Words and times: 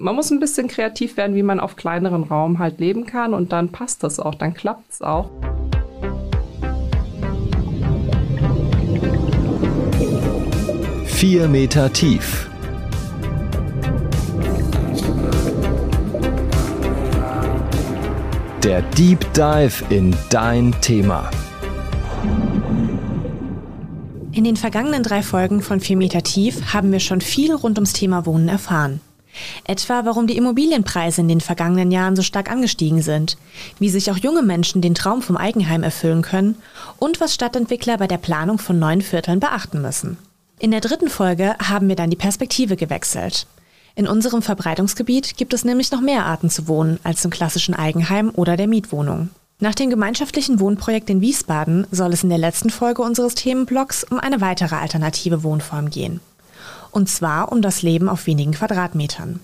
man 0.00 0.14
muss 0.14 0.30
ein 0.30 0.38
bisschen 0.38 0.68
kreativ 0.68 1.16
werden, 1.16 1.34
wie 1.34 1.42
man 1.42 1.58
auf 1.58 1.74
kleineren 1.74 2.22
Raum 2.22 2.60
halt 2.60 2.78
leben 2.78 3.04
kann 3.04 3.34
und 3.34 3.52
dann 3.52 3.70
passt 3.70 4.04
das 4.04 4.20
auch, 4.20 4.36
dann 4.36 4.54
klappt 4.54 4.92
es 4.92 5.02
auch. 5.02 5.28
Vier 11.04 11.48
Meter 11.48 11.92
tief. 11.92 12.48
Der 18.62 18.82
Deep 18.82 19.32
Dive 19.34 19.84
in 19.88 20.14
dein 20.30 20.72
Thema. 20.80 21.28
In 24.30 24.44
den 24.44 24.56
vergangenen 24.56 25.02
drei 25.02 25.22
Folgen 25.22 25.60
von 25.60 25.80
4 25.80 25.96
Meter 25.96 26.22
tief 26.22 26.72
haben 26.72 26.92
wir 26.92 27.00
schon 27.00 27.20
viel 27.20 27.52
rund 27.52 27.78
ums 27.78 27.92
Thema 27.92 28.24
Wohnen 28.26 28.48
erfahren. 28.48 29.00
Etwa, 29.64 30.04
warum 30.04 30.26
die 30.26 30.36
Immobilienpreise 30.36 31.20
in 31.20 31.28
den 31.28 31.40
vergangenen 31.40 31.90
Jahren 31.90 32.16
so 32.16 32.22
stark 32.22 32.50
angestiegen 32.50 33.02
sind, 33.02 33.36
wie 33.78 33.90
sich 33.90 34.10
auch 34.10 34.16
junge 34.16 34.42
Menschen 34.42 34.80
den 34.80 34.94
Traum 34.94 35.22
vom 35.22 35.36
Eigenheim 35.36 35.82
erfüllen 35.82 36.22
können 36.22 36.56
und 36.98 37.20
was 37.20 37.34
Stadtentwickler 37.34 37.98
bei 37.98 38.06
der 38.06 38.18
Planung 38.18 38.58
von 38.58 38.78
neuen 38.78 39.02
Vierteln 39.02 39.40
beachten 39.40 39.82
müssen. 39.82 40.16
In 40.58 40.70
der 40.70 40.80
dritten 40.80 41.08
Folge 41.08 41.54
haben 41.58 41.88
wir 41.88 41.96
dann 41.96 42.10
die 42.10 42.16
Perspektive 42.16 42.76
gewechselt. 42.76 43.46
In 43.94 44.06
unserem 44.06 44.42
Verbreitungsgebiet 44.42 45.36
gibt 45.36 45.52
es 45.52 45.64
nämlich 45.64 45.90
noch 45.90 46.00
mehr 46.00 46.24
Arten 46.24 46.50
zu 46.50 46.68
wohnen 46.68 47.00
als 47.02 47.24
im 47.24 47.30
klassischen 47.30 47.74
Eigenheim 47.74 48.30
oder 48.34 48.56
der 48.56 48.68
Mietwohnung. 48.68 49.30
Nach 49.60 49.74
dem 49.74 49.90
gemeinschaftlichen 49.90 50.60
Wohnprojekt 50.60 51.10
in 51.10 51.20
Wiesbaden 51.20 51.84
soll 51.90 52.12
es 52.12 52.22
in 52.22 52.28
der 52.28 52.38
letzten 52.38 52.70
Folge 52.70 53.02
unseres 53.02 53.34
Themenblocks 53.34 54.04
um 54.04 54.20
eine 54.20 54.40
weitere 54.40 54.76
alternative 54.76 55.42
Wohnform 55.42 55.90
gehen. 55.90 56.20
Und 56.90 57.08
zwar 57.08 57.52
um 57.52 57.62
das 57.62 57.82
Leben 57.82 58.08
auf 58.08 58.26
wenigen 58.26 58.52
Quadratmetern. 58.52 59.40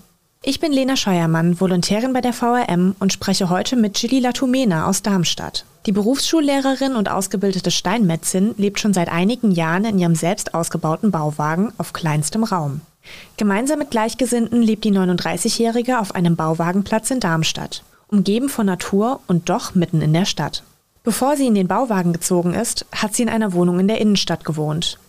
Ich 0.47 0.59
bin 0.59 0.71
Lena 0.71 0.95
Scheuermann, 0.95 1.59
Volontärin 1.59 2.13
bei 2.13 2.21
der 2.21 2.31
VRM 2.31 2.95
und 2.99 3.11
spreche 3.11 3.49
heute 3.49 3.75
mit 3.75 3.95
Gilly 3.95 4.19
Latumena 4.19 4.85
aus 4.85 5.01
Darmstadt. 5.01 5.65
Die 5.87 5.91
Berufsschullehrerin 5.91 6.95
und 6.95 7.09
ausgebildete 7.09 7.71
Steinmetzin 7.71 8.53
lebt 8.57 8.79
schon 8.79 8.93
seit 8.93 9.09
einigen 9.09 9.49
Jahren 9.49 9.85
in 9.85 9.97
ihrem 9.97 10.13
selbst 10.13 10.53
ausgebauten 10.53 11.09
Bauwagen 11.09 11.73
auf 11.79 11.93
kleinstem 11.93 12.43
Raum. 12.43 12.81
Gemeinsam 13.37 13.79
mit 13.79 13.91
Gleichgesinnten 13.91 14.61
lebt 14.61 14.83
die 14.83 14.91
39-Jährige 14.91 15.99
auf 15.99 16.13
einem 16.13 16.35
Bauwagenplatz 16.35 17.09
in 17.09 17.19
Darmstadt, 17.19 17.83
umgeben 18.07 18.49
von 18.49 18.67
Natur 18.67 19.21
und 19.27 19.49
doch 19.49 19.73
mitten 19.73 20.01
in 20.01 20.13
der 20.13 20.25
Stadt. 20.25 20.63
Bevor 21.03 21.37
sie 21.37 21.47
in 21.47 21.55
den 21.55 21.67
Bauwagen 21.67 22.13
gezogen 22.13 22.53
ist, 22.53 22.85
hat 22.91 23.15
sie 23.15 23.23
in 23.23 23.29
einer 23.29 23.53
Wohnung 23.53 23.79
in 23.79 23.87
der 23.87 24.01
Innenstadt 24.01 24.43
gewohnt. 24.43 24.99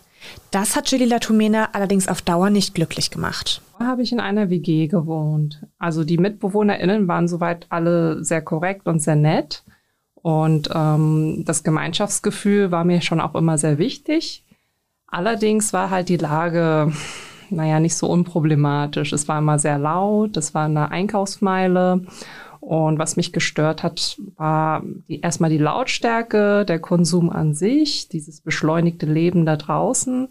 Das 0.51 0.75
hat 0.75 0.85
Gilly 0.85 1.05
Latumena 1.05 1.69
allerdings 1.73 2.07
auf 2.07 2.21
Dauer 2.21 2.49
nicht 2.49 2.73
glücklich 2.73 3.11
gemacht. 3.11 3.61
Da 3.79 3.85
habe 3.85 4.01
ich 4.01 4.11
in 4.11 4.19
einer 4.19 4.49
WG 4.49 4.87
gewohnt. 4.87 5.61
Also 5.77 6.03
die 6.03 6.17
MitbewohnerInnen 6.17 7.07
waren 7.07 7.27
soweit 7.27 7.67
alle 7.69 8.23
sehr 8.23 8.41
korrekt 8.41 8.87
und 8.87 9.01
sehr 9.01 9.15
nett. 9.15 9.63
Und 10.15 10.69
ähm, 10.73 11.43
das 11.45 11.63
Gemeinschaftsgefühl 11.63 12.71
war 12.71 12.83
mir 12.83 13.01
schon 13.01 13.21
auch 13.21 13.35
immer 13.35 13.57
sehr 13.57 13.77
wichtig. 13.77 14.43
Allerdings 15.07 15.73
war 15.73 15.89
halt 15.89 16.09
die 16.09 16.17
Lage, 16.17 16.91
naja, 17.49 17.79
nicht 17.79 17.95
so 17.95 18.07
unproblematisch. 18.07 19.13
Es 19.13 19.27
war 19.27 19.39
immer 19.39 19.59
sehr 19.59 19.77
laut, 19.77 20.35
es 20.37 20.53
war 20.53 20.65
eine 20.65 20.91
Einkaufsmeile. 20.91 22.01
Und 22.67 22.99
was 22.99 23.15
mich 23.15 23.31
gestört 23.31 23.81
hat, 23.81 24.17
war 24.35 24.83
die, 25.07 25.21
erstmal 25.21 25.49
die 25.49 25.57
Lautstärke, 25.57 26.65
der 26.65 26.79
Konsum 26.79 27.29
an 27.29 27.53
sich, 27.53 28.09
dieses 28.09 28.41
beschleunigte 28.41 29.05
Leben 29.05 29.45
da 29.45 29.55
draußen. 29.55 30.27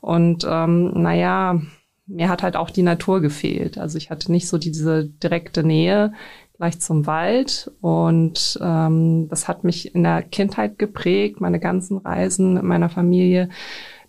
Und 0.00 0.46
ähm, 0.48 1.02
naja, 1.02 1.60
mir 2.06 2.30
hat 2.30 2.42
halt 2.42 2.56
auch 2.56 2.70
die 2.70 2.82
Natur 2.82 3.20
gefehlt. 3.20 3.76
Also 3.76 3.98
ich 3.98 4.08
hatte 4.08 4.32
nicht 4.32 4.48
so 4.48 4.56
diese 4.56 5.04
direkte 5.04 5.62
Nähe 5.62 6.14
gleich 6.56 6.80
zum 6.80 7.04
Wald. 7.04 7.70
Und 7.82 8.58
ähm, 8.62 9.28
das 9.28 9.46
hat 9.46 9.62
mich 9.62 9.94
in 9.94 10.04
der 10.04 10.22
Kindheit 10.22 10.78
geprägt, 10.78 11.42
meine 11.42 11.60
ganzen 11.60 11.98
Reisen 11.98 12.54
mit 12.54 12.62
meiner 12.62 12.88
Familie, 12.88 13.50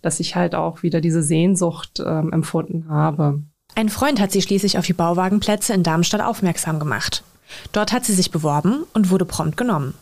dass 0.00 0.18
ich 0.18 0.34
halt 0.34 0.54
auch 0.54 0.82
wieder 0.82 1.02
diese 1.02 1.22
Sehnsucht 1.22 2.02
ähm, 2.02 2.32
empfunden 2.32 2.88
habe. 2.88 3.42
Ein 3.74 3.90
Freund 3.90 4.18
hat 4.18 4.32
sie 4.32 4.40
schließlich 4.40 4.78
auf 4.78 4.86
die 4.86 4.94
Bauwagenplätze 4.94 5.74
in 5.74 5.82
Darmstadt 5.82 6.22
aufmerksam 6.22 6.78
gemacht. 6.78 7.22
Dort 7.72 7.92
hat 7.92 8.04
sie 8.04 8.14
sich 8.14 8.30
beworben 8.30 8.84
und 8.94 9.10
wurde 9.10 9.24
prompt 9.24 9.56
genommen. 9.56 9.94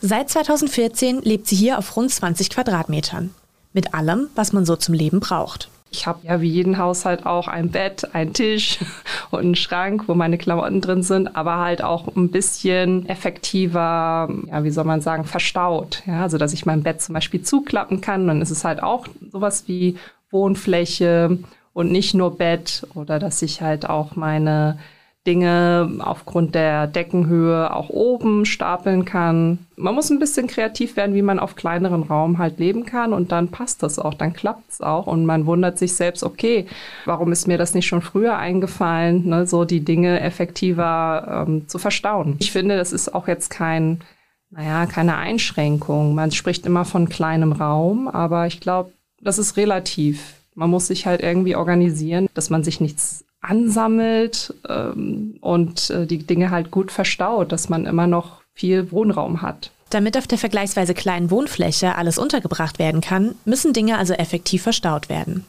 Seit 0.00 0.30
2014 0.30 1.22
lebt 1.22 1.46
sie 1.46 1.56
hier 1.56 1.78
auf 1.78 1.96
rund 1.96 2.10
20 2.10 2.50
Quadratmetern. 2.50 3.34
Mit 3.72 3.94
allem, 3.94 4.28
was 4.34 4.52
man 4.52 4.64
so 4.64 4.76
zum 4.76 4.94
Leben 4.94 5.20
braucht. 5.20 5.68
Ich 5.90 6.08
habe 6.08 6.26
ja 6.26 6.40
wie 6.40 6.48
jeden 6.48 6.78
Haushalt 6.78 7.24
auch 7.24 7.46
ein 7.46 7.70
Bett, 7.70 8.14
einen 8.14 8.32
Tisch 8.32 8.78
und 9.30 9.40
einen 9.40 9.54
Schrank, 9.54 10.08
wo 10.08 10.14
meine 10.14 10.38
Klamotten 10.38 10.80
drin 10.80 11.04
sind, 11.04 11.36
aber 11.36 11.58
halt 11.58 11.82
auch 11.82 12.08
ein 12.16 12.30
bisschen 12.30 13.08
effektiver, 13.08 14.28
ja, 14.48 14.64
wie 14.64 14.70
soll 14.70 14.84
man 14.84 15.00
sagen, 15.00 15.24
verstaut. 15.24 16.02
Ja, 16.06 16.22
also 16.22 16.36
dass 16.36 16.52
ich 16.52 16.66
mein 16.66 16.82
Bett 16.82 17.00
zum 17.00 17.14
Beispiel 17.14 17.42
zuklappen 17.42 18.00
kann, 18.00 18.26
dann 18.26 18.42
ist 18.42 18.50
es 18.50 18.64
halt 18.64 18.82
auch 18.82 19.06
sowas 19.30 19.64
wie 19.68 19.96
Wohnfläche 20.30 21.38
und 21.72 21.92
nicht 21.92 22.12
nur 22.12 22.36
Bett 22.36 22.86
oder 22.94 23.20
dass 23.20 23.40
ich 23.42 23.62
halt 23.62 23.88
auch 23.88 24.16
meine 24.16 24.78
Dinge 25.26 25.90
aufgrund 26.00 26.54
der 26.54 26.86
Deckenhöhe 26.86 27.74
auch 27.74 27.88
oben 27.88 28.44
stapeln 28.44 29.06
kann. 29.06 29.58
Man 29.76 29.94
muss 29.94 30.10
ein 30.10 30.18
bisschen 30.18 30.48
kreativ 30.48 30.96
werden, 30.96 31.14
wie 31.14 31.22
man 31.22 31.38
auf 31.38 31.56
kleineren 31.56 32.02
Raum 32.02 32.38
halt 32.38 32.58
leben 32.58 32.84
kann 32.84 33.14
und 33.14 33.32
dann 33.32 33.48
passt 33.48 33.82
das 33.82 33.98
auch, 33.98 34.14
dann 34.14 34.34
klappt 34.34 34.70
es 34.70 34.80
auch 34.82 35.06
und 35.06 35.24
man 35.24 35.46
wundert 35.46 35.78
sich 35.78 35.94
selbst, 35.94 36.22
okay, 36.22 36.66
warum 37.06 37.32
ist 37.32 37.48
mir 37.48 37.56
das 37.56 37.72
nicht 37.74 37.86
schon 37.86 38.02
früher 38.02 38.36
eingefallen, 38.36 39.26
ne, 39.26 39.46
so 39.46 39.64
die 39.64 39.80
Dinge 39.80 40.20
effektiver 40.20 41.46
ähm, 41.48 41.68
zu 41.68 41.78
verstauen. 41.78 42.36
Ich 42.38 42.52
finde, 42.52 42.76
das 42.76 42.92
ist 42.92 43.14
auch 43.14 43.26
jetzt 43.26 43.48
kein, 43.48 44.02
naja, 44.50 44.84
keine 44.84 45.16
Einschränkung. 45.16 46.14
Man 46.14 46.32
spricht 46.32 46.66
immer 46.66 46.84
von 46.84 47.08
kleinem 47.08 47.52
Raum, 47.52 48.08
aber 48.08 48.46
ich 48.46 48.60
glaube, 48.60 48.92
das 49.22 49.38
ist 49.38 49.56
relativ. 49.56 50.34
Man 50.54 50.70
muss 50.70 50.88
sich 50.88 51.06
halt 51.06 51.22
irgendwie 51.22 51.56
organisieren, 51.56 52.28
dass 52.34 52.50
man 52.50 52.62
sich 52.62 52.80
nichts 52.80 53.24
ansammelt 53.44 54.54
ähm, 54.68 55.36
und 55.40 55.90
äh, 55.90 56.06
die 56.06 56.18
Dinge 56.18 56.50
halt 56.50 56.70
gut 56.70 56.90
verstaut, 56.90 57.52
dass 57.52 57.68
man 57.68 57.86
immer 57.86 58.06
noch 58.06 58.42
viel 58.54 58.90
Wohnraum 58.90 59.42
hat. 59.42 59.70
Damit 59.90 60.16
auf 60.16 60.26
der 60.26 60.38
vergleichsweise 60.38 60.94
kleinen 60.94 61.30
Wohnfläche 61.30 61.96
alles 61.96 62.18
untergebracht 62.18 62.78
werden 62.78 63.00
kann, 63.00 63.34
müssen 63.44 63.72
Dinge 63.72 63.98
also 63.98 64.14
effektiv 64.14 64.62
verstaut 64.62 65.08
werden. 65.08 65.44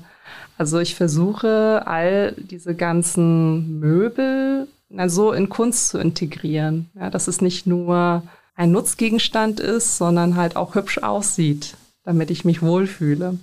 Also 0.57 0.79
ich 0.79 0.95
versuche 0.95 1.83
all 1.85 2.33
diese 2.37 2.75
ganzen 2.75 3.79
Möbel 3.79 4.67
na, 4.89 5.07
so 5.07 5.31
in 5.31 5.49
Kunst 5.49 5.89
zu 5.89 5.99
integrieren, 5.99 6.89
ja, 6.95 7.09
dass 7.09 7.27
es 7.27 7.41
nicht 7.41 7.67
nur 7.67 8.23
ein 8.55 8.71
Nutzgegenstand 8.71 9.59
ist, 9.59 9.97
sondern 9.97 10.35
halt 10.35 10.55
auch 10.55 10.75
hübsch 10.75 10.97
aussieht, 10.97 11.77
damit 12.03 12.31
ich 12.31 12.43
mich 12.43 12.61
wohlfühle. 12.61 13.37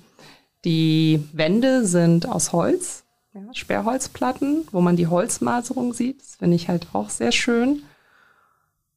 Die 0.64 1.22
Wände 1.32 1.86
sind 1.86 2.28
aus 2.28 2.52
Holz, 2.52 3.04
ja, 3.32 3.42
Sperrholzplatten, 3.52 4.66
wo 4.72 4.80
man 4.80 4.96
die 4.96 5.06
Holzmaserung 5.06 5.94
sieht. 5.94 6.20
Das 6.20 6.36
finde 6.36 6.56
ich 6.56 6.68
halt 6.68 6.88
auch 6.92 7.10
sehr 7.10 7.32
schön. 7.32 7.82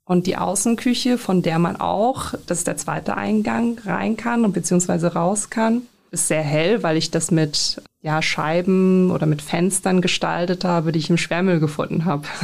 Und 0.04 0.25
die 0.25 0.38
Außenküche, 0.38 1.19
von 1.19 1.44
der 1.44 1.60
man 1.60 1.80
auch, 1.80 2.34
das 2.48 2.60
ist 2.60 2.68
der 2.68 2.78
zweite 2.78 3.16
Eingang, 3.16 3.78
rein 3.86 4.18
kann 4.18 4.44
und 4.44 4.54
beziehungsweise 4.54 5.13
raus 5.13 5.52
kann, 5.52 5.84
ist 6.11 6.27
sehr 6.27 6.41
hell, 6.41 6.83
weil 6.83 6.97
ich 6.97 7.11
das 7.11 7.31
mit 7.31 7.81
ja, 8.01 8.21
Scheiben 8.21 9.11
oder 9.11 9.25
mit 9.25 9.41
Fenstern 9.41 10.01
gestaltet 10.01 10.63
habe, 10.65 10.91
die 10.91 11.00
ich 11.00 11.09
im 11.09 11.17
Sperrmüll 11.17 11.59
gefunden 11.59 12.06
habe. 12.06 12.27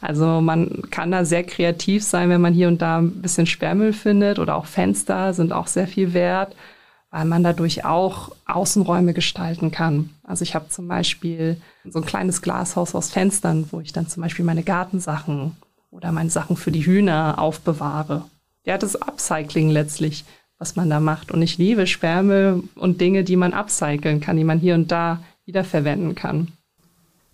Also 0.00 0.42
man 0.42 0.82
kann 0.90 1.12
da 1.12 1.24
sehr 1.24 1.44
kreativ 1.44 2.04
sein, 2.04 2.28
wenn 2.28 2.40
man 2.40 2.52
hier 2.52 2.68
und 2.68 2.82
da 2.82 2.98
ein 2.98 3.22
bisschen 3.22 3.46
Sperrmüll 3.46 3.94
findet 3.94 4.38
oder 4.38 4.56
auch 4.56 4.66
Fenster 4.66 5.32
sind 5.32 5.50
auch 5.50 5.66
sehr 5.66 5.88
viel 5.88 6.12
wert, 6.12 6.54
weil 7.10 7.24
man 7.24 7.42
dadurch 7.42 7.86
auch 7.86 8.32
Außenräume 8.44 9.14
gestalten 9.14 9.70
kann. 9.70 10.10
Also 10.22 10.42
ich 10.42 10.54
habe 10.54 10.68
zum 10.68 10.88
Beispiel 10.88 11.58
so 11.88 12.00
ein 12.00 12.04
kleines 12.04 12.42
Glashaus 12.42 12.94
aus 12.94 13.08
Fenstern, 13.08 13.66
wo 13.70 13.80
ich 13.80 13.94
dann 13.94 14.06
zum 14.06 14.22
Beispiel 14.22 14.44
meine 14.44 14.64
Gartensachen 14.64 15.56
oder 15.90 16.12
meine 16.12 16.28
Sachen 16.28 16.56
für 16.56 16.72
die 16.72 16.84
Hühner 16.84 17.38
aufbewahre. 17.38 18.26
Ja, 18.66 18.76
das 18.76 18.96
Upcycling 18.96 19.70
letztlich, 19.70 20.24
was 20.58 20.76
man 20.76 20.90
da 20.90 21.00
macht. 21.00 21.32
Und 21.32 21.42
ich 21.42 21.58
liebe 21.58 21.86
Sperrmüll 21.86 22.64
und 22.76 23.00
Dinge, 23.00 23.24
die 23.24 23.36
man 23.36 23.52
upcyclen 23.52 24.20
kann, 24.20 24.36
die 24.36 24.44
man 24.44 24.58
hier 24.58 24.74
und 24.74 24.90
da 24.90 25.22
wiederverwenden 25.44 26.14
kann. 26.14 26.48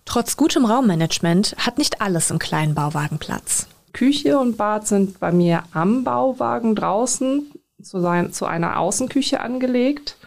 Trotz 0.05 0.35
gutem 0.35 0.65
Raummanagement 0.65 1.55
hat 1.57 1.77
nicht 1.77 2.01
alles 2.01 2.31
im 2.31 2.39
kleinen 2.39 2.75
Bauwagen 2.75 3.19
Platz. 3.19 3.67
Küche 3.93 4.39
und 4.39 4.57
Bad 4.57 4.87
sind 4.87 5.19
bei 5.19 5.31
mir 5.31 5.63
am 5.73 6.03
Bauwagen 6.03 6.75
draußen 6.75 7.51
zu, 7.81 7.99
sein, 7.99 8.31
zu 8.31 8.45
einer 8.45 8.79
Außenküche 8.79 9.39
angelegt. 9.39 10.17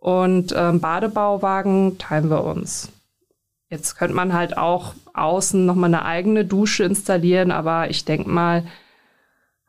Und 0.00 0.54
ähm, 0.56 0.80
Badebauwagen 0.80 1.98
teilen 1.98 2.30
wir 2.30 2.44
uns. 2.44 2.90
Jetzt 3.70 3.96
könnte 3.96 4.14
man 4.14 4.32
halt 4.32 4.56
auch 4.56 4.94
außen 5.12 5.66
nochmal 5.66 5.92
eine 5.92 6.04
eigene 6.04 6.44
Dusche 6.44 6.84
installieren, 6.84 7.50
aber 7.50 7.90
ich 7.90 8.04
denke 8.04 8.28
mal, 8.28 8.64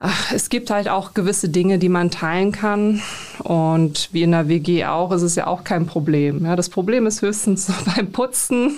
Ach, 0.02 0.32
es 0.32 0.48
gibt 0.48 0.70
halt 0.70 0.88
auch 0.88 1.14
gewisse 1.14 1.50
Dinge, 1.50 1.78
die 1.78 1.90
man 1.90 2.10
teilen 2.10 2.54
kann. 2.54 3.02
Und 3.40 4.08
wie 4.14 4.24
in 4.24 4.32
der 4.32 4.48
WG 4.48 4.86
auch, 4.86 5.12
ist 5.12 5.24
es 5.24 5.36
ja 5.36 5.46
auch 5.46 5.66
kein 5.66 5.88
Problem. 5.88 6.46
Ja, 6.46 6.56
das 6.56 6.70
Problem 6.70 7.06
ist 7.06 7.22
höchstens 7.22 7.70
beim 7.96 8.10
Putzen, 8.14 8.78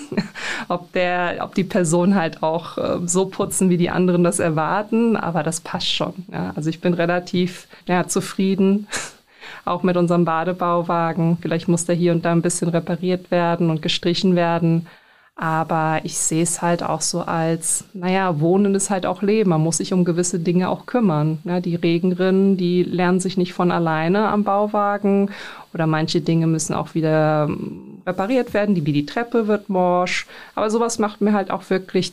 ob, 0.66 0.92
der, 0.92 1.38
ob 1.42 1.54
die 1.54 1.62
Person 1.62 2.16
halt 2.16 2.42
auch 2.42 2.76
äh, 2.76 2.98
so 3.06 3.26
putzen, 3.26 3.70
wie 3.70 3.76
die 3.76 3.88
anderen 3.88 4.24
das 4.24 4.40
erwarten. 4.40 5.16
Aber 5.16 5.44
das 5.44 5.60
passt 5.60 5.94
schon. 5.94 6.26
Ja. 6.32 6.52
Also 6.56 6.70
ich 6.70 6.80
bin 6.80 6.92
relativ 6.92 7.68
ja, 7.86 8.08
zufrieden, 8.08 8.88
auch 9.64 9.84
mit 9.84 9.96
unserem 9.96 10.24
Badebauwagen. 10.24 11.38
Vielleicht 11.40 11.68
muss 11.68 11.84
der 11.84 11.94
hier 11.94 12.10
und 12.10 12.24
da 12.24 12.32
ein 12.32 12.42
bisschen 12.42 12.68
repariert 12.68 13.30
werden 13.30 13.70
und 13.70 13.80
gestrichen 13.80 14.34
werden. 14.34 14.88
Aber 15.34 16.00
ich 16.04 16.18
sehe 16.18 16.42
es 16.42 16.60
halt 16.60 16.82
auch 16.82 17.00
so 17.00 17.22
als, 17.22 17.84
naja, 17.94 18.38
Wohnen 18.40 18.74
ist 18.74 18.90
halt 18.90 19.06
auch 19.06 19.22
Leben. 19.22 19.50
Man 19.50 19.62
muss 19.62 19.78
sich 19.78 19.92
um 19.92 20.04
gewisse 20.04 20.38
Dinge 20.38 20.68
auch 20.68 20.84
kümmern. 20.84 21.38
Ja, 21.44 21.60
die 21.60 21.74
Regenrinnen, 21.74 22.58
die 22.58 22.82
lernen 22.82 23.18
sich 23.18 23.38
nicht 23.38 23.54
von 23.54 23.70
alleine 23.72 24.28
am 24.28 24.44
Bauwagen 24.44 25.30
oder 25.72 25.86
manche 25.86 26.20
Dinge 26.20 26.46
müssen 26.46 26.74
auch 26.74 26.94
wieder 26.94 27.46
ähm, 27.48 28.02
repariert 28.06 28.52
werden, 28.52 28.74
die, 28.74 28.84
wie 28.84 28.92
die 28.92 29.06
Treppe 29.06 29.48
wird 29.48 29.68
morsch. 29.68 30.26
Aber 30.54 30.70
sowas 30.70 30.98
macht 30.98 31.22
mir 31.22 31.32
halt 31.32 31.50
auch 31.50 31.70
wirklich 31.70 32.12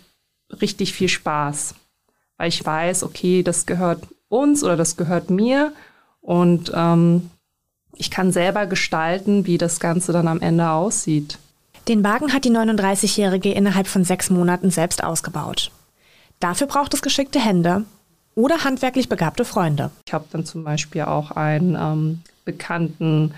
richtig 0.61 0.93
viel 0.93 1.09
Spaß, 1.09 1.75
weil 2.37 2.49
ich 2.49 2.65
weiß, 2.65 3.03
okay, 3.03 3.43
das 3.43 3.65
gehört 3.65 4.01
uns 4.29 4.63
oder 4.63 4.77
das 4.77 4.97
gehört 4.97 5.29
mir 5.29 5.73
und 6.21 6.71
ähm, 6.73 7.29
ich 7.95 8.11
kann 8.11 8.31
selber 8.31 8.65
gestalten, 8.65 9.45
wie 9.45 9.57
das 9.57 9.79
Ganze 9.79 10.13
dann 10.13 10.27
am 10.27 10.41
Ende 10.41 10.69
aussieht. 10.69 11.37
Den 11.89 12.03
Wagen 12.03 12.31
hat 12.31 12.45
die 12.45 12.51
39-Jährige 12.51 13.51
innerhalb 13.51 13.87
von 13.87 14.03
sechs 14.03 14.29
Monaten 14.29 14.69
selbst 14.69 15.03
ausgebaut. 15.03 15.71
Dafür 16.39 16.67
braucht 16.67 16.93
es 16.93 17.01
geschickte 17.01 17.39
Hände 17.39 17.83
oder 18.35 18.63
handwerklich 18.63 19.09
begabte 19.09 19.43
Freunde. 19.43 19.89
Ich 20.05 20.13
habe 20.13 20.25
dann 20.31 20.45
zum 20.45 20.63
Beispiel 20.63 21.01
auch 21.01 21.31
einen 21.31 21.75
ähm, 21.75 22.21
bekannten 22.45 23.33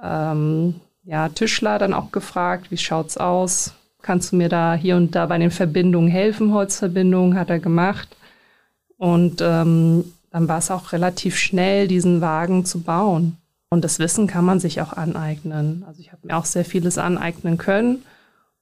ähm, 0.00 0.76
ja, 1.02 1.30
Tischler 1.30 1.80
dann 1.80 1.92
auch 1.92 2.12
gefragt, 2.12 2.70
wie 2.70 2.76
schaut's 2.76 3.16
aus? 3.16 3.74
Kannst 4.02 4.30
du 4.30 4.36
mir 4.36 4.48
da 4.48 4.74
hier 4.74 4.94
und 4.94 5.16
da 5.16 5.26
bei 5.26 5.38
den 5.38 5.50
Verbindungen 5.50 6.08
helfen? 6.08 6.54
Holzverbindungen 6.54 7.36
hat 7.36 7.50
er 7.50 7.58
gemacht. 7.58 8.16
Und 8.98 9.40
ähm, 9.40 10.04
dann 10.30 10.46
war 10.46 10.58
es 10.58 10.70
auch 10.70 10.92
relativ 10.92 11.36
schnell, 11.36 11.88
diesen 11.88 12.20
Wagen 12.20 12.64
zu 12.64 12.82
bauen. 12.82 13.36
Und 13.70 13.84
das 13.84 14.00
Wissen 14.00 14.26
kann 14.26 14.44
man 14.44 14.58
sich 14.58 14.80
auch 14.82 14.92
aneignen. 14.92 15.84
Also 15.86 16.00
ich 16.00 16.10
habe 16.10 16.26
mir 16.26 16.36
auch 16.36 16.44
sehr 16.44 16.64
vieles 16.64 16.98
aneignen 16.98 17.56
können. 17.56 18.02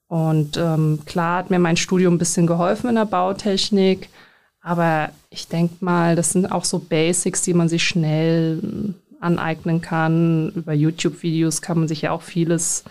Und 0.07 0.59
ähm, 0.59 1.01
klar 1.07 1.39
hat 1.39 1.51
mir 1.51 1.59
mein 1.59 1.79
Studium 1.79 2.15
ein 2.15 2.19
bisschen 2.19 2.47
geholfen 2.47 2.91
in 2.91 2.97
der 2.97 3.07
Bautechnik. 3.07 4.11
Aber 4.61 5.11
ich 5.31 5.49
denke 5.49 5.77
mal, 5.83 6.15
das 6.15 6.33
sind 6.33 6.53
auch 6.53 6.65
so 6.65 6.79
Basics, 6.79 7.41
die 7.41 7.55
man 7.55 7.71
sich 7.71 7.85
schnell 7.85 8.59
hm, 8.61 8.95
aneignen 9.19 9.81
kann. 9.81 10.51
Über 10.51 10.75
YouTube-Videos 10.75 11.63
kann 11.63 11.79
man 11.79 11.89
sich 11.89 12.03
ja 12.03 12.11
auch 12.11 12.23
vieles 12.23 12.85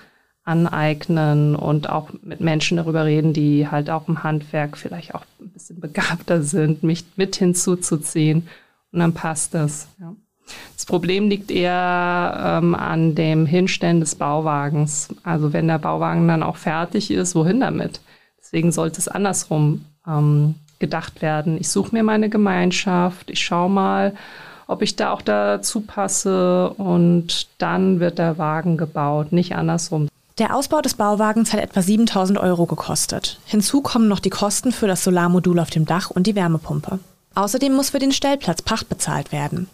aneignen 0.43 1.55
und 1.55 1.89
auch 1.89 2.09
mit 2.23 2.39
Menschen 2.39 2.77
darüber 2.77 3.05
reden, 3.05 3.33
die 3.33 3.67
halt 3.67 3.89
auch 3.91 4.07
im 4.07 4.23
Handwerk 4.23 4.77
vielleicht 4.77 5.13
auch 5.13 5.25
ein 5.39 5.49
bisschen 5.49 5.79
begabter 5.79 6.41
sind, 6.41 6.81
mich 6.81 7.05
mit 7.15 7.35
hinzuzuziehen. 7.35 8.47
Und 8.91 8.99
dann 8.99 9.13
passt 9.13 9.53
das. 9.53 9.87
Ja. 9.99 10.15
Das 10.75 10.85
Problem 10.85 11.29
liegt 11.29 11.51
eher 11.51 12.59
ähm, 12.61 12.75
an 12.75 13.15
dem 13.15 13.45
Hinstellen 13.45 13.99
des 13.99 14.15
Bauwagens. 14.15 15.09
Also 15.23 15.53
wenn 15.53 15.67
der 15.67 15.79
Bauwagen 15.79 16.27
dann 16.27 16.43
auch 16.43 16.57
fertig 16.57 17.11
ist, 17.11 17.35
wohin 17.35 17.59
damit? 17.59 18.01
Deswegen 18.39 18.71
sollte 18.71 18.99
es 18.99 19.07
andersrum 19.07 19.85
ähm, 20.07 20.55
gedacht 20.79 21.21
werden. 21.21 21.57
Ich 21.59 21.69
suche 21.69 21.93
mir 21.93 22.03
meine 22.03 22.29
Gemeinschaft, 22.29 23.29
ich 23.29 23.43
schaue 23.43 23.69
mal, 23.69 24.13
ob 24.67 24.81
ich 24.81 24.95
da 24.95 25.11
auch 25.11 25.21
dazu 25.21 25.81
passe 25.81 26.69
und 26.71 27.47
dann 27.57 27.99
wird 27.99 28.19
der 28.19 28.37
Wagen 28.37 28.77
gebaut, 28.77 29.31
nicht 29.31 29.55
andersrum. 29.55 30.07
Der 30.37 30.55
Ausbau 30.55 30.81
des 30.81 30.93
Bauwagens 30.93 31.51
hat 31.51 31.61
etwa 31.61 31.81
7000 31.81 32.37
Euro 32.37 32.67
gekostet. 32.67 33.39
Hinzu 33.45 33.81
kommen 33.81 34.07
noch 34.07 34.19
die 34.19 34.29
Kosten 34.29 34.71
für 34.71 34.87
das 34.87 35.03
Solarmodul 35.03 35.59
auf 35.59 35.71
dem 35.71 35.85
Dach 35.85 36.11
und 36.11 36.27
die 36.27 36.35
Wärmepumpe. 36.35 36.99
Außerdem 37.33 37.73
muss 37.73 37.89
für 37.89 37.99
den 37.99 38.11
Stellplatz 38.11 38.61
Pacht 38.61 38.87
bezahlt 38.87 39.31
werden. 39.31 39.67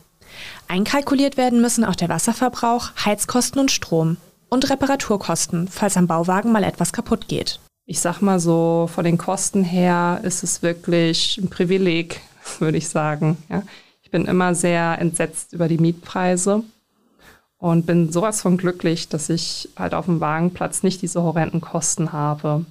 Einkalkuliert 0.67 1.37
werden 1.37 1.61
müssen 1.61 1.85
auch 1.85 1.95
der 1.95 2.09
Wasserverbrauch, 2.09 2.91
Heizkosten 3.05 3.59
und 3.59 3.71
Strom 3.71 4.17
und 4.49 4.69
Reparaturkosten, 4.69 5.67
falls 5.67 5.97
am 5.97 6.07
Bauwagen 6.07 6.51
mal 6.51 6.63
etwas 6.63 6.93
kaputt 6.93 7.27
geht. 7.27 7.59
Ich 7.85 7.99
sag 7.99 8.21
mal 8.21 8.39
so, 8.39 8.89
von 8.93 9.03
den 9.03 9.17
Kosten 9.17 9.63
her 9.63 10.21
ist 10.23 10.43
es 10.43 10.61
wirklich 10.61 11.37
ein 11.37 11.49
Privileg, 11.49 12.21
würde 12.59 12.77
ich 12.77 12.87
sagen. 12.87 13.37
Ja. 13.49 13.63
Ich 14.01 14.11
bin 14.11 14.25
immer 14.25 14.55
sehr 14.55 14.97
entsetzt 14.99 15.53
über 15.53 15.67
die 15.67 15.79
Mietpreise 15.79 16.63
und 17.57 17.85
bin 17.85 18.11
sowas 18.11 18.41
von 18.41 18.57
glücklich, 18.57 19.09
dass 19.09 19.29
ich 19.29 19.69
halt 19.77 19.93
auf 19.93 20.05
dem 20.05 20.19
Wagenplatz 20.19 20.83
nicht 20.83 21.01
diese 21.01 21.23
horrenden 21.23 21.61
Kosten 21.61 22.11
habe. 22.11 22.65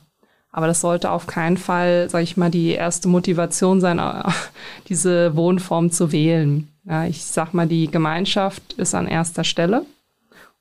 Aber 0.53 0.67
das 0.67 0.83
sollte 0.83 1.11
auf 1.11 1.27
keinen 1.27 1.57
Fall, 1.57 2.09
sage 2.11 2.25
ich 2.25 2.37
mal, 2.37 2.51
die 2.51 2.71
erste 2.71 3.09
Motivation 3.09 3.81
sein, 3.81 4.01
diese 4.89 5.35
Wohnform 5.35 5.91
zu 5.91 6.13
wählen. 6.13 6.69
Ja, 6.85 7.07
ich 7.07 7.25
sag 7.25 7.55
mal, 7.55 7.67
die 7.67 7.91
Gemeinschaft 7.91 8.75
ist 8.75 8.95
an 8.95 9.07
erster 9.07 9.45
Stelle 9.45 9.87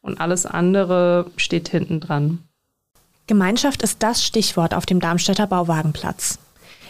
und 0.01 0.21
alles 0.21 0.45
andere 0.45 1.29
steht 1.35 1.69
hinten 1.69 1.99
dran. 1.99 2.39
Gemeinschaft 3.27 3.81
ist 3.81 4.01
das 4.03 4.25
Stichwort 4.25 4.73
auf 4.73 4.85
dem 4.85 4.99
Darmstädter 4.99 5.47
Bauwagenplatz. 5.47 6.39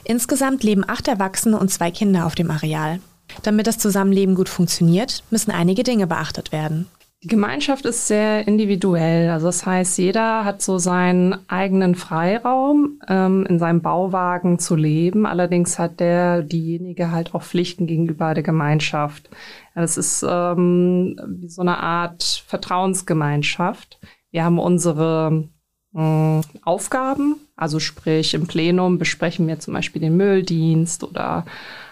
Insgesamt 0.03 0.63
leben 0.63 0.83
acht 0.87 1.07
Erwachsene 1.07 1.57
und 1.57 1.69
zwei 1.69 1.91
Kinder 1.91 2.25
auf 2.25 2.35
dem 2.35 2.49
Areal. 2.49 2.99
Damit 3.43 3.67
das 3.67 3.77
Zusammenleben 3.77 4.35
gut 4.35 4.49
funktioniert, 4.49 5.23
müssen 5.29 5.51
einige 5.51 5.83
Dinge 5.83 6.07
beachtet 6.07 6.51
werden. 6.51 6.87
Die 7.23 7.27
Gemeinschaft 7.27 7.85
ist 7.85 8.07
sehr 8.07 8.47
individuell. 8.47 9.29
Also 9.29 9.45
das 9.45 9.63
heißt, 9.63 9.99
jeder 9.99 10.43
hat 10.43 10.63
so 10.63 10.79
seinen 10.79 11.47
eigenen 11.47 11.93
Freiraum, 11.93 12.99
ähm, 13.07 13.45
in 13.45 13.59
seinem 13.59 13.83
Bauwagen 13.83 14.57
zu 14.57 14.75
leben. 14.75 15.27
Allerdings 15.27 15.77
hat 15.77 15.99
der, 15.99 16.41
diejenige 16.41 17.11
halt 17.11 17.35
auch 17.35 17.43
Pflichten 17.43 17.85
gegenüber 17.85 18.33
der 18.33 18.41
Gemeinschaft. 18.41 19.29
Ja, 19.75 19.81
das 19.81 19.97
ist 19.97 20.25
ähm, 20.27 21.15
so 21.45 21.61
eine 21.61 21.77
Art 21.77 22.43
Vertrauensgemeinschaft. 22.47 23.99
Wir 24.31 24.43
haben 24.43 24.57
unsere 24.57 25.47
äh, 25.93 26.41
Aufgaben, 26.63 27.35
also 27.55 27.79
sprich 27.79 28.33
im 28.33 28.47
Plenum 28.47 28.97
besprechen 28.97 29.47
wir 29.47 29.59
zum 29.59 29.75
Beispiel 29.75 30.01
den 30.01 30.17
Mülldienst 30.17 31.03
oder 31.03 31.45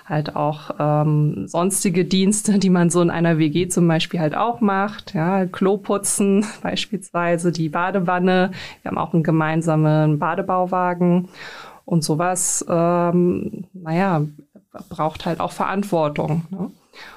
halt 0.09 0.35
auch 0.35 0.71
ähm, 0.79 1.47
sonstige 1.47 2.03
Dienste, 2.03 2.57
die 2.57 2.69
man 2.69 2.89
so 2.89 3.01
in 3.01 3.11
einer 3.11 3.37
WG 3.37 3.67
zum 3.67 3.87
Beispiel 3.87 4.19
halt 4.19 4.35
auch 4.35 4.59
macht. 4.59 5.13
Ja, 5.13 5.45
Kloputzen 5.45 6.45
beispielsweise, 6.63 7.51
die 7.51 7.69
Badewanne. 7.69 8.51
Wir 8.81 8.89
haben 8.89 8.97
auch 8.97 9.13
einen 9.13 9.23
gemeinsamen 9.23 10.17
Badebauwagen 10.19 11.29
und 11.85 12.03
sowas. 12.03 12.65
Ähm, 12.67 13.65
naja, 13.73 14.23
braucht 14.89 15.25
halt 15.25 15.39
auch 15.39 15.51
Verantwortung. 15.51 16.45
Ne? 16.49 16.71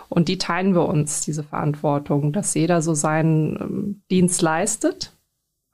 Und 0.09 0.29
die 0.29 0.39
teilen 0.39 0.75
wir 0.75 0.87
uns, 0.87 1.23
diese 1.23 1.43
Verantwortung, 1.43 2.33
dass 2.33 2.55
jeder 2.55 2.83
so 2.83 2.95
seinen 2.95 3.57
ähm, 3.57 4.03
Dienst 4.11 4.43
leistet. 4.43 5.13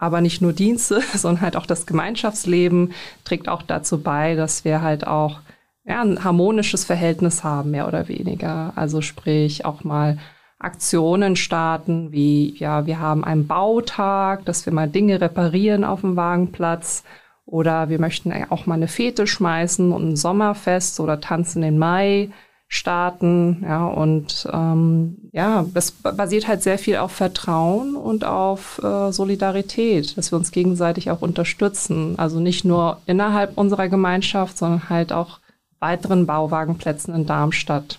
Aber 0.00 0.20
nicht 0.20 0.40
nur 0.40 0.52
Dienste, 0.52 1.00
sondern 1.14 1.42
halt 1.42 1.56
auch 1.56 1.66
das 1.66 1.86
Gemeinschaftsleben 1.86 2.92
trägt 3.24 3.48
auch 3.48 3.62
dazu 3.62 4.00
bei, 4.00 4.36
dass 4.36 4.64
wir 4.64 4.80
halt 4.80 5.06
auch 5.06 5.40
ja, 5.88 6.02
ein 6.02 6.22
harmonisches 6.22 6.84
Verhältnis 6.84 7.42
haben, 7.42 7.70
mehr 7.70 7.88
oder 7.88 8.08
weniger. 8.08 8.72
Also 8.76 9.00
sprich 9.00 9.64
auch 9.64 9.84
mal 9.84 10.18
Aktionen 10.58 11.34
starten, 11.36 12.12
wie 12.12 12.56
ja, 12.58 12.84
wir 12.86 13.00
haben 13.00 13.24
einen 13.24 13.46
Bautag, 13.46 14.44
dass 14.44 14.66
wir 14.66 14.72
mal 14.72 14.88
Dinge 14.88 15.20
reparieren 15.20 15.84
auf 15.84 16.02
dem 16.02 16.16
Wagenplatz 16.16 17.04
oder 17.46 17.88
wir 17.88 17.98
möchten 17.98 18.32
auch 18.50 18.66
mal 18.66 18.74
eine 18.74 18.88
Fete 18.88 19.26
schmeißen 19.26 19.92
und 19.92 20.10
ein 20.10 20.16
Sommerfest 20.16 21.00
oder 21.00 21.20
Tanzen 21.20 21.62
in 21.62 21.78
Mai 21.78 22.28
starten. 22.66 23.64
Ja, 23.66 23.86
und 23.86 24.46
ähm, 24.52 25.30
ja, 25.32 25.64
das 25.72 25.92
basiert 25.92 26.48
halt 26.48 26.62
sehr 26.62 26.78
viel 26.78 26.96
auf 26.96 27.12
Vertrauen 27.12 27.96
und 27.96 28.24
auf 28.24 28.78
äh, 28.84 29.10
Solidarität, 29.10 30.18
dass 30.18 30.32
wir 30.32 30.36
uns 30.36 30.50
gegenseitig 30.50 31.10
auch 31.10 31.22
unterstützen. 31.22 32.18
Also 32.18 32.40
nicht 32.40 32.66
nur 32.66 33.00
innerhalb 33.06 33.56
unserer 33.56 33.88
Gemeinschaft, 33.88 34.58
sondern 34.58 34.90
halt 34.90 35.12
auch 35.14 35.38
weiteren 35.80 36.26
Bauwagenplätzen 36.26 37.14
in 37.14 37.26
Darmstadt. 37.26 37.98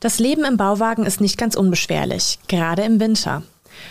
Das 0.00 0.18
Leben 0.18 0.44
im 0.44 0.56
Bauwagen 0.56 1.04
ist 1.04 1.20
nicht 1.20 1.38
ganz 1.38 1.54
unbeschwerlich, 1.56 2.38
gerade 2.46 2.82
im 2.82 3.00
Winter. 3.00 3.42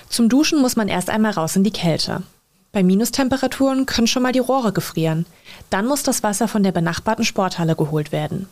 Zum 0.09 0.29
Duschen 0.29 0.61
muss 0.61 0.75
man 0.75 0.87
erst 0.87 1.09
einmal 1.09 1.31
raus 1.31 1.55
in 1.55 1.63
die 1.63 1.71
Kälte. 1.71 2.23
Bei 2.71 2.83
Minustemperaturen 2.83 3.85
können 3.85 4.07
schon 4.07 4.23
mal 4.23 4.31
die 4.31 4.39
Rohre 4.39 4.71
gefrieren. 4.71 5.25
Dann 5.69 5.85
muss 5.85 6.03
das 6.03 6.23
Wasser 6.23 6.47
von 6.47 6.63
der 6.63 6.71
benachbarten 6.71 7.25
Sporthalle 7.25 7.75
geholt 7.75 8.11
werden. 8.11 8.47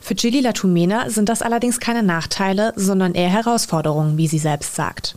Für 0.00 0.14
Gilly 0.14 0.40
Latumena 0.40 1.10
sind 1.10 1.28
das 1.28 1.42
allerdings 1.42 1.80
keine 1.80 2.02
Nachteile, 2.02 2.72
sondern 2.76 3.14
eher 3.14 3.28
Herausforderungen, 3.28 4.16
wie 4.16 4.28
sie 4.28 4.38
selbst 4.38 4.74
sagt. 4.74 5.16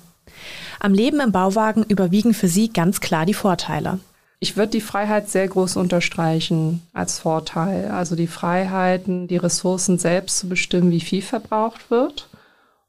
Am 0.79 0.93
Leben 0.93 1.19
im 1.19 1.31
Bauwagen 1.31 1.83
überwiegen 1.83 2.33
für 2.33 2.47
sie 2.47 2.69
ganz 2.69 3.01
klar 3.01 3.25
die 3.25 3.33
Vorteile. 3.33 3.99
Ich 4.41 4.55
würde 4.55 4.71
die 4.71 4.81
Freiheit 4.81 5.29
sehr 5.29 5.47
groß 5.47 5.75
unterstreichen 5.75 6.81
als 6.93 7.19
Vorteil. 7.19 7.91
Also 7.91 8.15
die 8.15 8.27
Freiheiten, 8.27 9.27
die 9.27 9.37
Ressourcen 9.37 9.97
selbst 9.97 10.39
zu 10.39 10.47
bestimmen, 10.47 10.91
wie 10.91 11.01
viel 11.01 11.21
verbraucht 11.21 11.91
wird. 11.91 12.29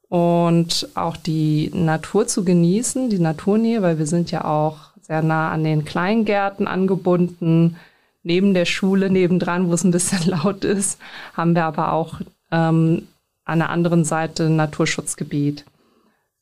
Und 0.09 0.89
auch 0.95 1.17
die 1.17 1.71
Natur 1.75 2.27
zu 2.27 2.45
genießen, 2.45 3.11
die 3.11 3.19
Naturnähe, 3.19 3.83
weil 3.83 3.99
wir 3.99 4.07
sind 4.07 4.31
ja 4.31 4.45
auch 4.45 4.91
sehr 5.01 5.23
nah 5.23 5.51
an 5.51 5.65
den 5.65 5.85
Kleingärten 5.85 6.69
angebunden. 6.69 7.77
Neben 8.23 8.55
der 8.55 8.65
Schule, 8.65 9.11
nebendran, 9.11 9.69
wo 9.69 9.75
es 9.75 9.83
ein 9.83 9.91
bisschen 9.91 10.23
laut 10.31 10.65
ist, 10.65 11.01
haben 11.35 11.55
wir 11.55 11.65
aber 11.65 11.93
auch 11.93 12.21
ähm, 12.53 13.09
an 13.45 13.59
der 13.59 13.71
anderen 13.71 14.05
Seite 14.05 14.47
ein 14.47 14.57
Naturschutzgebiet. 14.57 15.65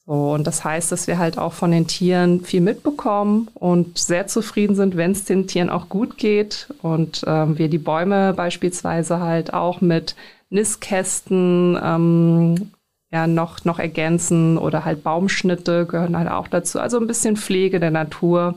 So, 0.09 0.33
und 0.33 0.47
das 0.47 0.65
heißt, 0.65 0.91
dass 0.91 1.07
wir 1.07 1.19
halt 1.19 1.37
auch 1.37 1.53
von 1.53 1.71
den 1.71 1.87
Tieren 1.87 2.41
viel 2.41 2.63
mitbekommen 2.63 3.49
und 3.53 3.99
sehr 3.99 4.27
zufrieden 4.27 4.75
sind, 4.75 4.97
wenn 4.97 5.11
es 5.11 5.27
den 5.27 5.47
Tieren 5.47 5.69
auch 5.69 5.91
gut 5.91 6.17
geht. 6.17 6.73
Und 6.81 7.23
ähm, 7.27 7.59
wir 7.59 7.69
die 7.69 7.77
Bäume 7.77 8.33
beispielsweise 8.33 9.21
halt 9.21 9.53
auch 9.53 9.83
mit 9.83 10.17
Nistkästen 10.49 11.79
ähm, 11.83 12.71
ja, 13.13 13.27
noch, 13.27 13.67
noch 13.67 13.79
ergänzen 13.79 14.57
oder 14.57 14.87
halt 14.87 15.03
Baumschnitte 15.03 15.85
gehören 15.85 16.17
halt 16.17 16.31
auch 16.31 16.49
dazu. 16.49 16.81
Also 16.81 16.99
ein 16.99 17.07
bisschen 17.07 17.37
Pflege 17.37 17.79
der 17.79 17.91
Natur. 17.91 18.55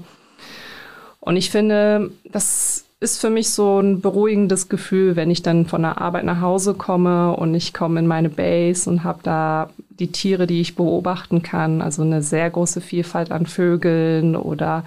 Und 1.20 1.36
ich 1.36 1.50
finde, 1.50 2.12
das 2.31 2.86
ist 3.01 3.20
für 3.20 3.31
mich 3.31 3.50
so 3.50 3.79
ein 3.79 4.00
beruhigendes 4.00 4.70
Gefühl, 4.70 5.15
wenn 5.15 5.31
ich 5.31 5.41
dann 5.41 5.65
von 5.65 5.81
der 5.81 6.00
Arbeit 6.00 6.24
nach 6.24 6.39
Hause 6.39 6.75
komme 6.75 7.36
und 7.36 7.55
ich 7.55 7.74
komme 7.74 8.00
in 8.00 8.05
meine 8.05 8.29
Base 8.29 8.88
und 8.88 9.03
habe 9.03 9.22
da 9.24 9.72
die 9.89 10.12
Tiere, 10.12 10.46
die 10.46 10.62
ich 10.62 10.75
beobachten 10.75 11.41
kann. 11.41 11.81
Also 11.81 12.03
eine 12.03 12.22
sehr 12.22 12.48
große 12.51 12.79
Vielfalt 12.79 13.31
an 13.31 13.48
Vögeln 13.48 14.36
oder 14.36 14.86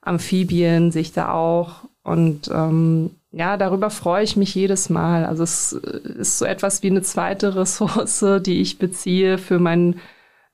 Amphibien 0.00 0.92
sehe 0.92 1.02
ich 1.02 1.12
da 1.12 1.32
auch. 1.32 1.88
Und 2.04 2.48
ähm, 2.54 3.10
ja, 3.32 3.56
darüber 3.56 3.90
freue 3.90 4.22
ich 4.22 4.36
mich 4.36 4.54
jedes 4.54 4.88
Mal. 4.88 5.24
Also 5.24 5.42
es 5.42 5.72
ist 5.72 6.38
so 6.38 6.44
etwas 6.44 6.84
wie 6.84 6.90
eine 6.90 7.02
zweite 7.02 7.56
Ressource, 7.56 8.24
die 8.46 8.60
ich 8.60 8.78
beziehe 8.78 9.38
für, 9.38 9.58
mein, 9.58 9.98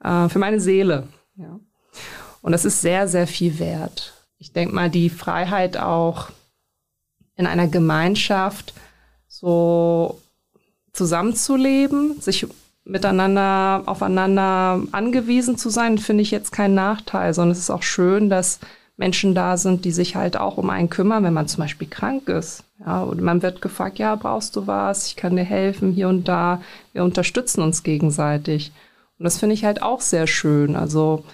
äh, 0.03 0.31
für 0.31 0.39
meine 0.39 0.61
Seele. 0.61 1.09
Ja. 1.37 1.61
Und 2.41 2.53
das 2.53 2.65
ist 2.65 2.81
sehr, 2.81 3.07
sehr 3.07 3.27
viel 3.27 3.59
wert. 3.59 4.15
Ich 4.39 4.55
denke 4.55 4.75
mal, 4.75 4.89
die 4.89 5.11
Freiheit 5.11 5.77
auch 5.77 6.31
in 7.37 7.47
einer 7.47 7.69
Gemeinschaft 7.69 8.75
so 9.29 10.21
zusammenzuleben, 10.93 12.21
sich 12.21 12.47
miteinander 12.85 13.83
aufeinander 13.87 14.83
angewiesen 14.93 15.57
zu 15.57 15.71
sein, 15.71 15.99
finde 15.99 16.23
ich 16.23 16.31
jetzt 16.31 16.51
keinen 16.53 16.75
Nachteil, 16.75 17.33
sondern 17.33 17.53
es 17.53 17.59
ist 17.59 17.71
auch 17.71 17.83
schön, 17.83 18.29
dass 18.29 18.59
Menschen 18.97 19.35
da 19.35 19.57
sind, 19.57 19.85
die 19.85 19.91
sich 19.91 20.17
halt 20.17 20.37
auch 20.37 20.59
um 20.59 20.69
einen 20.71 20.91
kümmern, 20.91 21.25
wenn 21.25 21.33
man 21.33 21.49
zum 21.49 21.61
Beispiel 21.61 21.89
krank 21.89 22.29
ist. 22.29 22.65
Ja, 22.85 23.03
und 23.03 23.21
man 23.21 23.43
wird 23.43 23.63
gefragt, 23.63 23.99
ja, 23.99 24.15
brauchst 24.17 24.57
du 24.57 24.67
was? 24.67 25.07
Ich 25.07 25.17
kann 25.17 25.37
dir 25.37 25.45
helfen 25.45 25.93
hier 25.93 26.09
und 26.09 26.29
da. 26.29 26.61
Wir 26.93 27.05
unterstützen 27.05 27.63
uns 27.63 27.85
gegenseitig. 27.85 28.73
Und 29.19 29.25
das 29.25 29.39
finde 29.39 29.55
ich 29.55 29.65
halt 29.65 29.83
auch 29.83 30.01
sehr 30.01 30.27
schön. 30.27 30.77
Also 30.77 31.25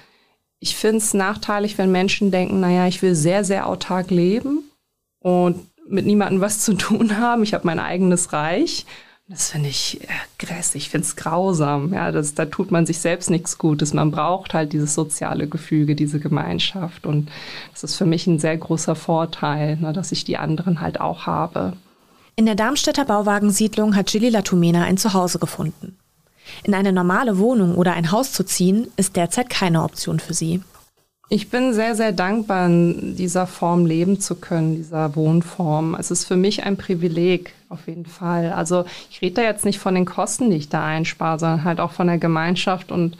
ich 0.60 0.76
finde 0.76 0.98
es 0.98 1.14
nachteilig, 1.14 1.78
wenn 1.78 1.90
Menschen 1.90 2.30
denken, 2.30 2.60
naja, 2.60 2.86
ich 2.86 3.02
will 3.02 3.14
sehr, 3.14 3.44
sehr 3.44 3.66
autark 3.66 4.10
leben 4.10 4.64
und 5.20 5.60
mit 5.90 6.06
niemandem 6.06 6.40
was 6.40 6.60
zu 6.60 6.74
tun 6.74 7.18
haben. 7.18 7.42
Ich 7.42 7.54
habe 7.54 7.66
mein 7.66 7.78
eigenes 7.78 8.32
Reich. 8.32 8.86
Das 9.30 9.50
finde 9.50 9.68
ich 9.68 10.00
äh, 10.02 10.06
grässlich, 10.38 10.84
ich 10.84 10.90
finde 10.90 11.06
es 11.06 11.14
grausam. 11.14 11.92
Ja, 11.92 12.12
das, 12.12 12.34
da 12.34 12.46
tut 12.46 12.70
man 12.70 12.86
sich 12.86 12.98
selbst 12.98 13.28
nichts 13.28 13.58
Gutes. 13.58 13.92
Man 13.92 14.10
braucht 14.10 14.54
halt 14.54 14.72
dieses 14.72 14.94
soziale 14.94 15.46
Gefüge, 15.46 15.94
diese 15.94 16.18
Gemeinschaft. 16.18 17.04
Und 17.04 17.30
das 17.72 17.84
ist 17.84 17.96
für 17.96 18.06
mich 18.06 18.26
ein 18.26 18.38
sehr 18.38 18.56
großer 18.56 18.94
Vorteil, 18.94 19.76
ne, 19.76 19.92
dass 19.92 20.12
ich 20.12 20.24
die 20.24 20.38
anderen 20.38 20.80
halt 20.80 20.98
auch 21.00 21.26
habe. 21.26 21.74
In 22.36 22.46
der 22.46 22.54
Darmstädter 22.54 23.04
Bauwagensiedlung 23.04 23.96
hat 23.96 24.06
Gilly 24.06 24.30
Latumena 24.30 24.84
ein 24.84 24.96
Zuhause 24.96 25.38
gefunden. 25.38 25.98
In 26.64 26.72
eine 26.72 26.92
normale 26.92 27.36
Wohnung 27.36 27.74
oder 27.74 27.92
ein 27.92 28.10
Haus 28.10 28.32
zu 28.32 28.44
ziehen, 28.44 28.88
ist 28.96 29.16
derzeit 29.16 29.50
keine 29.50 29.82
Option 29.82 30.20
für 30.20 30.32
sie. 30.32 30.62
Ich 31.30 31.50
bin 31.50 31.74
sehr, 31.74 31.94
sehr 31.94 32.12
dankbar, 32.12 32.66
in 32.66 33.14
dieser 33.14 33.46
Form 33.46 33.84
leben 33.84 34.18
zu 34.18 34.36
können, 34.36 34.76
dieser 34.76 35.14
Wohnform. 35.14 35.94
Es 35.94 36.10
ist 36.10 36.24
für 36.24 36.36
mich 36.36 36.64
ein 36.64 36.78
Privileg, 36.78 37.52
auf 37.68 37.86
jeden 37.86 38.06
Fall. 38.06 38.52
Also 38.52 38.86
ich 39.10 39.20
rede 39.20 39.34
da 39.34 39.42
jetzt 39.42 39.66
nicht 39.66 39.78
von 39.78 39.94
den 39.94 40.06
Kosten, 40.06 40.48
die 40.48 40.56
ich 40.56 40.70
da 40.70 40.86
einspare, 40.86 41.38
sondern 41.38 41.64
halt 41.64 41.80
auch 41.80 41.92
von 41.92 42.06
der 42.06 42.16
Gemeinschaft 42.16 42.90
und 42.90 43.18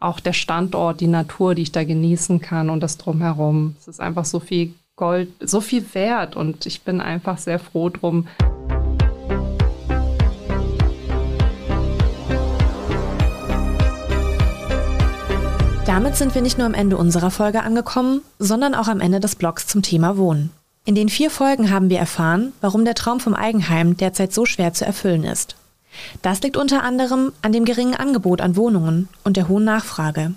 auch 0.00 0.18
der 0.18 0.32
Standort, 0.32 1.00
die 1.00 1.06
Natur, 1.06 1.54
die 1.54 1.62
ich 1.62 1.72
da 1.72 1.84
genießen 1.84 2.40
kann 2.40 2.68
und 2.68 2.80
das 2.80 2.98
drumherum. 2.98 3.76
Es 3.78 3.86
ist 3.86 4.00
einfach 4.00 4.24
so 4.24 4.40
viel 4.40 4.74
Gold, 4.96 5.28
so 5.40 5.60
viel 5.60 5.84
wert 5.94 6.34
und 6.34 6.66
ich 6.66 6.82
bin 6.82 7.00
einfach 7.00 7.38
sehr 7.38 7.60
froh 7.60 7.90
drum. 7.90 8.26
Damit 15.96 16.14
sind 16.14 16.34
wir 16.34 16.42
nicht 16.42 16.58
nur 16.58 16.66
am 16.66 16.74
Ende 16.74 16.98
unserer 16.98 17.30
Folge 17.30 17.62
angekommen, 17.62 18.20
sondern 18.38 18.74
auch 18.74 18.86
am 18.86 19.00
Ende 19.00 19.18
des 19.18 19.34
Blogs 19.34 19.66
zum 19.66 19.80
Thema 19.80 20.18
Wohnen. 20.18 20.50
In 20.84 20.94
den 20.94 21.08
vier 21.08 21.30
Folgen 21.30 21.70
haben 21.70 21.88
wir 21.88 21.98
erfahren, 21.98 22.52
warum 22.60 22.84
der 22.84 22.94
Traum 22.94 23.18
vom 23.18 23.32
Eigenheim 23.32 23.96
derzeit 23.96 24.30
so 24.30 24.44
schwer 24.44 24.74
zu 24.74 24.84
erfüllen 24.84 25.24
ist. 25.24 25.56
Das 26.20 26.42
liegt 26.42 26.58
unter 26.58 26.82
anderem 26.82 27.32
an 27.40 27.52
dem 27.52 27.64
geringen 27.64 27.94
Angebot 27.94 28.42
an 28.42 28.56
Wohnungen 28.56 29.08
und 29.24 29.38
der 29.38 29.48
hohen 29.48 29.64
Nachfrage. 29.64 30.34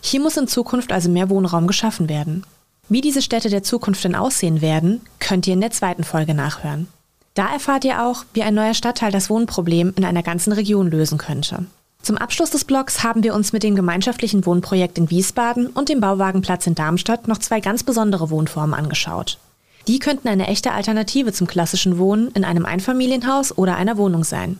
Hier 0.00 0.20
muss 0.20 0.36
in 0.36 0.46
Zukunft 0.46 0.92
also 0.92 1.10
mehr 1.10 1.30
Wohnraum 1.30 1.66
geschaffen 1.66 2.08
werden. 2.08 2.46
Wie 2.88 3.00
diese 3.00 3.22
Städte 3.22 3.50
der 3.50 3.64
Zukunft 3.64 4.04
denn 4.04 4.14
aussehen 4.14 4.60
werden, 4.60 5.00
könnt 5.18 5.48
ihr 5.48 5.54
in 5.54 5.62
der 5.62 5.72
zweiten 5.72 6.04
Folge 6.04 6.32
nachhören. 6.32 6.86
Da 7.34 7.52
erfahrt 7.52 7.84
ihr 7.84 8.04
auch, 8.04 8.24
wie 8.34 8.44
ein 8.44 8.54
neuer 8.54 8.74
Stadtteil 8.74 9.10
das 9.10 9.30
Wohnproblem 9.30 9.94
in 9.96 10.04
einer 10.04 10.22
ganzen 10.22 10.52
Region 10.52 10.92
lösen 10.92 11.18
könnte. 11.18 11.66
Zum 12.02 12.18
Abschluss 12.18 12.50
des 12.50 12.64
Blogs 12.64 13.04
haben 13.04 13.22
wir 13.22 13.32
uns 13.32 13.52
mit 13.52 13.62
dem 13.62 13.76
gemeinschaftlichen 13.76 14.44
Wohnprojekt 14.44 14.98
in 14.98 15.08
Wiesbaden 15.08 15.68
und 15.68 15.88
dem 15.88 16.00
Bauwagenplatz 16.00 16.66
in 16.66 16.74
Darmstadt 16.74 17.28
noch 17.28 17.38
zwei 17.38 17.60
ganz 17.60 17.84
besondere 17.84 18.28
Wohnformen 18.30 18.74
angeschaut. 18.74 19.38
Die 19.86 20.00
könnten 20.00 20.26
eine 20.26 20.48
echte 20.48 20.72
Alternative 20.72 21.32
zum 21.32 21.46
klassischen 21.46 21.98
Wohnen 21.98 22.32
in 22.32 22.44
einem 22.44 22.66
Einfamilienhaus 22.66 23.56
oder 23.56 23.76
einer 23.76 23.98
Wohnung 23.98 24.24
sein. 24.24 24.58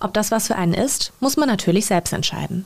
Ob 0.00 0.12
das 0.12 0.32
was 0.32 0.48
für 0.48 0.56
einen 0.56 0.74
ist, 0.74 1.12
muss 1.20 1.36
man 1.36 1.48
natürlich 1.48 1.86
selbst 1.86 2.12
entscheiden. 2.12 2.64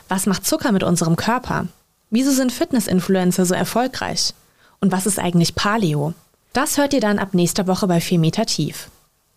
Was 0.09 0.27
macht 0.27 0.47
Zucker 0.47 0.73
mit 0.73 0.83
unserem 0.83 1.17
Körper? 1.17 1.67
Wieso 2.11 2.31
sind 2.31 2.53
Fitness-Influencer 2.53 3.45
so 3.45 3.55
erfolgreich? 3.55 4.35
Und 4.81 4.93
was 4.93 5.07
ist 5.07 5.19
eigentlich 5.19 5.55
Paleo? 5.55 6.15
Das 6.53 6.77
hört 6.77 6.93
ihr 6.93 7.01
dann 7.01 7.19
ab 7.19 7.35
nächster 7.35 7.67
Woche 7.67 7.87
bei 7.87 8.01
4 8.01 8.19
Meter 8.19 8.47
Tief. 8.47 8.89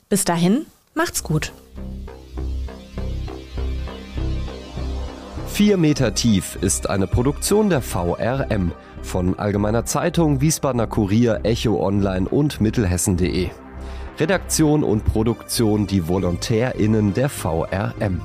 Bis 0.09 0.25
dahin, 0.25 0.65
macht's 0.93 1.23
gut. 1.23 1.51
4 5.55 5.77
Meter 5.77 6.13
tief 6.13 6.57
ist 6.59 6.89
eine 6.89 7.07
Produktion 7.07 7.69
der 7.69 7.79
VRM 7.79 8.73
von 9.01 9.39
Allgemeiner 9.39 9.85
Zeitung, 9.85 10.41
Wiesbadener 10.41 10.85
Kurier, 10.85 11.39
Echo 11.43 11.81
Online 11.81 12.27
und 12.27 12.59
Mittelhessen.de. 12.59 13.47
Redaktion 14.19 14.83
und 14.83 15.05
Produktion 15.05 15.87
die 15.87 16.09
VolontärInnen 16.09 17.13
der 17.13 17.29
VRM. 17.29 18.19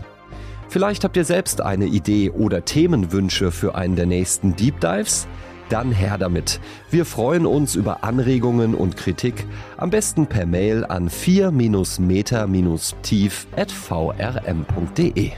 Vielleicht 0.68 1.04
habt 1.04 1.16
ihr 1.16 1.25
selbst 1.25 1.60
eine 1.60 1.87
Idee 1.87 2.30
oder 2.30 2.64
Themenwünsche 2.64 3.52
für 3.52 3.76
einen 3.76 3.94
der 3.94 4.06
nächsten 4.06 4.56
Deep 4.56 4.80
Dives? 4.80 5.28
Dann 5.68 5.92
her 5.92 6.18
damit. 6.18 6.58
Wir 6.90 7.06
freuen 7.06 7.46
uns 7.46 7.76
über 7.76 8.02
Anregungen 8.02 8.75
und 8.75 8.96
Kritik, 8.96 9.46
am 9.76 9.90
besten 9.90 10.26
per 10.26 10.46
Mail 10.46 10.84
an 10.84 11.08
4-meter-tief 11.08 13.46
at 13.56 13.70
vrm.de. 13.70 15.30